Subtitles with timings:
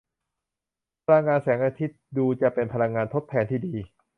[1.05, 3.75] พลังงานแสงอาทิตย์ดูจะเป็นพลังงานทดแทนที่ดี